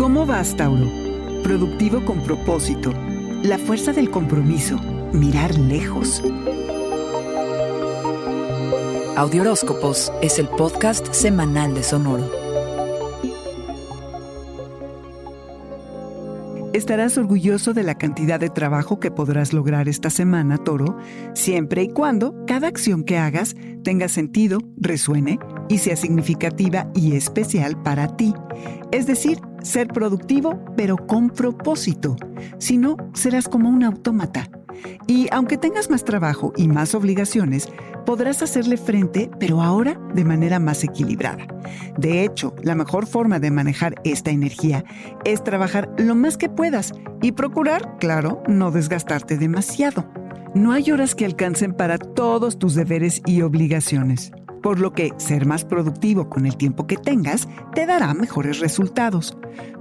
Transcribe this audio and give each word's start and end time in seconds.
¿Cómo 0.00 0.24
vas, 0.24 0.56
Tauro? 0.56 0.90
Productivo 1.42 2.02
con 2.06 2.22
propósito. 2.22 2.94
La 3.42 3.58
fuerza 3.58 3.92
del 3.92 4.10
compromiso. 4.10 4.78
Mirar 5.12 5.54
lejos. 5.58 6.22
Audioróscopos 9.14 10.10
es 10.22 10.38
el 10.38 10.48
podcast 10.48 11.12
semanal 11.12 11.74
de 11.74 11.82
Sonoro. 11.82 12.30
Estarás 16.72 17.18
orgulloso 17.18 17.74
de 17.74 17.82
la 17.82 17.98
cantidad 17.98 18.40
de 18.40 18.48
trabajo 18.48 19.00
que 19.00 19.10
podrás 19.10 19.52
lograr 19.52 19.86
esta 19.86 20.08
semana, 20.08 20.56
Toro, 20.56 20.96
siempre 21.34 21.82
y 21.82 21.88
cuando 21.90 22.34
cada 22.46 22.68
acción 22.68 23.04
que 23.04 23.18
hagas 23.18 23.54
tenga 23.84 24.08
sentido, 24.08 24.60
resuene 24.78 25.38
y 25.70 25.78
sea 25.78 25.96
significativa 25.96 26.90
y 26.94 27.16
especial 27.16 27.80
para 27.80 28.16
ti. 28.16 28.34
Es 28.90 29.06
decir, 29.06 29.40
ser 29.62 29.88
productivo, 29.88 30.62
pero 30.76 30.96
con 30.96 31.30
propósito. 31.30 32.16
Si 32.58 32.76
no, 32.76 32.96
serás 33.14 33.48
como 33.48 33.70
un 33.70 33.84
autómata. 33.84 34.50
Y 35.06 35.28
aunque 35.30 35.58
tengas 35.58 35.88
más 35.88 36.04
trabajo 36.04 36.52
y 36.56 36.66
más 36.66 36.94
obligaciones, 36.94 37.68
podrás 38.04 38.42
hacerle 38.42 38.76
frente, 38.76 39.30
pero 39.38 39.62
ahora 39.62 40.00
de 40.14 40.24
manera 40.24 40.58
más 40.58 40.82
equilibrada. 40.82 41.46
De 41.96 42.24
hecho, 42.24 42.54
la 42.62 42.74
mejor 42.74 43.06
forma 43.06 43.38
de 43.38 43.50
manejar 43.50 43.94
esta 44.04 44.30
energía 44.30 44.84
es 45.24 45.44
trabajar 45.44 45.90
lo 45.98 46.14
más 46.14 46.36
que 46.36 46.48
puedas 46.48 46.92
y 47.22 47.32
procurar, 47.32 47.96
claro, 47.98 48.42
no 48.48 48.70
desgastarte 48.70 49.36
demasiado. 49.36 50.10
No 50.54 50.72
hay 50.72 50.90
horas 50.90 51.14
que 51.14 51.24
alcancen 51.24 51.74
para 51.74 51.96
todos 51.96 52.58
tus 52.58 52.74
deberes 52.74 53.22
y 53.24 53.42
obligaciones, 53.42 54.32
por 54.62 54.78
lo 54.80 54.92
que 54.92 55.12
ser 55.16 55.46
más 55.46 55.64
productivo 55.64 56.28
con 56.28 56.46
el 56.46 56.56
tiempo 56.56 56.86
que 56.86 56.96
tengas 56.96 57.48
te 57.74 57.86
dará 57.86 58.14
mejores 58.14 58.60
resultados. 58.60 59.36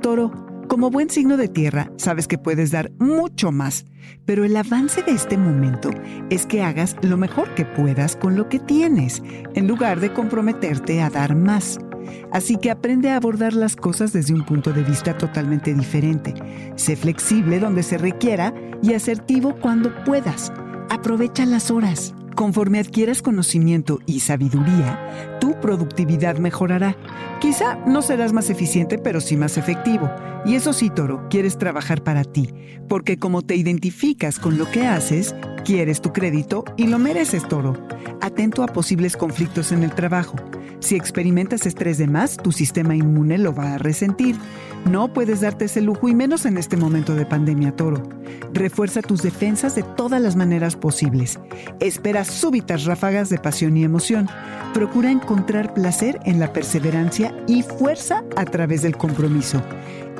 Toro, 0.00 0.32
como 0.68 0.90
buen 0.90 1.10
signo 1.10 1.36
de 1.36 1.48
tierra, 1.48 1.90
sabes 1.96 2.26
que 2.26 2.38
puedes 2.38 2.70
dar 2.70 2.92
mucho 2.98 3.52
más, 3.52 3.84
pero 4.24 4.44
el 4.44 4.56
avance 4.56 5.02
de 5.02 5.12
este 5.12 5.36
momento 5.36 5.90
es 6.30 6.46
que 6.46 6.62
hagas 6.62 6.96
lo 7.02 7.16
mejor 7.16 7.54
que 7.54 7.64
puedas 7.64 8.16
con 8.16 8.36
lo 8.36 8.48
que 8.48 8.58
tienes, 8.58 9.22
en 9.54 9.68
lugar 9.68 10.00
de 10.00 10.12
comprometerte 10.12 11.02
a 11.02 11.10
dar 11.10 11.36
más. 11.36 11.78
Así 12.32 12.56
que 12.56 12.70
aprende 12.70 13.10
a 13.10 13.16
abordar 13.16 13.52
las 13.52 13.76
cosas 13.76 14.12
desde 14.12 14.34
un 14.34 14.44
punto 14.44 14.72
de 14.72 14.82
vista 14.82 15.16
totalmente 15.16 15.74
diferente. 15.74 16.34
Sé 16.76 16.96
flexible 16.96 17.58
donde 17.58 17.82
se 17.82 17.98
requiera 17.98 18.54
y 18.82 18.94
asertivo 18.94 19.54
cuando 19.60 19.92
puedas. 20.04 20.52
Aprovecha 20.90 21.46
las 21.46 21.70
horas. 21.70 22.14
Conforme 22.34 22.78
adquieras 22.78 23.20
conocimiento 23.20 24.00
y 24.06 24.20
sabiduría, 24.20 25.38
tu 25.40 25.60
productividad 25.60 26.38
mejorará. 26.38 26.96
Quizá 27.40 27.76
no 27.86 28.00
serás 28.02 28.32
más 28.32 28.48
eficiente, 28.48 28.98
pero 28.98 29.20
sí 29.20 29.36
más 29.36 29.58
efectivo. 29.58 30.10
Y 30.44 30.54
eso 30.54 30.72
sí, 30.72 30.90
Toro, 30.90 31.28
quieres 31.28 31.58
trabajar 31.58 32.02
para 32.02 32.24
ti, 32.24 32.48
porque 32.88 33.18
como 33.18 33.42
te 33.42 33.54
identificas 33.54 34.38
con 34.38 34.58
lo 34.58 34.70
que 34.70 34.86
haces, 34.86 35.34
quieres 35.62 36.00
tu 36.00 36.12
crédito 36.12 36.64
y 36.76 36.86
lo 36.86 36.98
mereces, 36.98 37.46
Toro. 37.48 37.74
Atento 38.20 38.62
a 38.62 38.66
posibles 38.66 39.16
conflictos 39.16 39.72
en 39.72 39.82
el 39.82 39.94
trabajo. 39.94 40.36
Si 40.80 40.96
experimentas 40.96 41.64
estrés 41.66 41.98
de 41.98 42.08
más, 42.08 42.36
tu 42.36 42.50
sistema 42.50 42.96
inmune 42.96 43.38
lo 43.38 43.54
va 43.54 43.74
a 43.74 43.78
resentir. 43.78 44.36
No 44.84 45.12
puedes 45.12 45.40
darte 45.40 45.66
ese 45.66 45.80
lujo 45.80 46.08
y 46.08 46.14
menos 46.14 46.44
en 46.44 46.58
este 46.58 46.76
momento 46.76 47.14
de 47.14 47.24
pandemia, 47.24 47.76
Toro. 47.76 48.02
Refuerza 48.52 49.00
tus 49.00 49.22
defensas 49.22 49.76
de 49.76 49.84
todas 49.84 50.20
las 50.20 50.34
maneras 50.34 50.74
posibles. 50.74 51.38
Espera 51.78 52.24
súbitas 52.24 52.84
ráfagas 52.84 53.30
de 53.30 53.38
pasión 53.38 53.76
y 53.76 53.84
emoción. 53.84 54.28
Procura 54.74 55.12
encontrar 55.12 55.72
placer 55.72 56.18
en 56.24 56.40
la 56.40 56.52
perseverancia 56.52 57.32
y 57.46 57.62
fuerza 57.62 58.24
a 58.36 58.44
través 58.44 58.82
del 58.82 58.96
compromiso. 58.96 59.62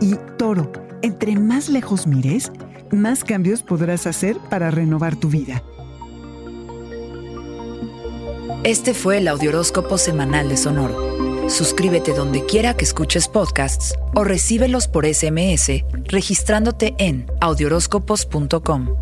Y 0.00 0.14
Toro, 0.38 0.70
entre 1.02 1.36
más 1.36 1.68
lejos 1.68 2.06
mires, 2.06 2.52
más 2.92 3.24
cambios 3.24 3.62
podrás 3.62 4.06
hacer 4.06 4.36
para 4.50 4.70
renovar 4.70 5.16
tu 5.16 5.28
vida. 5.28 5.62
Este 8.64 8.94
fue 8.94 9.18
el 9.18 9.26
Audioróscopo 9.26 9.98
Semanal 9.98 10.48
de 10.48 10.56
Sonoro. 10.56 11.50
Suscríbete 11.50 12.12
donde 12.12 12.46
quiera 12.46 12.76
que 12.76 12.84
escuches 12.84 13.26
podcasts 13.26 13.94
o 14.14 14.22
recíbelos 14.22 14.86
por 14.86 15.04
SMS 15.04 15.84
registrándote 16.06 16.94
en 16.98 17.26
audioróscopos.com. 17.40 19.01